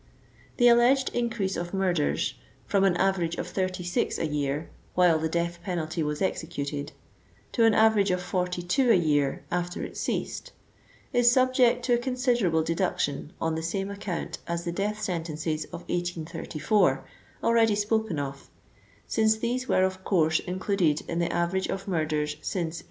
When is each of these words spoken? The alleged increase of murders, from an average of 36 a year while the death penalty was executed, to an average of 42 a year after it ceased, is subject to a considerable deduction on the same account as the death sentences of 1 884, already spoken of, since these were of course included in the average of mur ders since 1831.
The 0.57 0.67
alleged 0.67 1.11
increase 1.13 1.55
of 1.55 1.75
murders, 1.75 2.33
from 2.65 2.83
an 2.85 2.97
average 2.97 3.35
of 3.35 3.47
36 3.47 4.17
a 4.17 4.25
year 4.25 4.71
while 4.95 5.19
the 5.19 5.29
death 5.29 5.59
penalty 5.61 6.01
was 6.01 6.23
executed, 6.23 6.91
to 7.51 7.65
an 7.65 7.75
average 7.75 8.09
of 8.09 8.19
42 8.19 8.89
a 8.89 8.95
year 8.95 9.43
after 9.51 9.83
it 9.83 9.95
ceased, 9.95 10.53
is 11.13 11.29
subject 11.31 11.85
to 11.85 11.93
a 11.93 11.97
considerable 11.99 12.63
deduction 12.63 13.31
on 13.39 13.53
the 13.53 13.61
same 13.61 13.91
account 13.91 14.39
as 14.47 14.65
the 14.65 14.71
death 14.71 14.99
sentences 14.99 15.65
of 15.65 15.81
1 15.81 15.91
884, 15.91 17.05
already 17.43 17.75
spoken 17.75 18.17
of, 18.17 18.49
since 19.05 19.37
these 19.37 19.67
were 19.67 19.83
of 19.83 20.03
course 20.03 20.39
included 20.39 21.03
in 21.07 21.19
the 21.19 21.31
average 21.31 21.67
of 21.67 21.87
mur 21.87 22.05
ders 22.05 22.37
since 22.41 22.77
1831. 22.77 22.79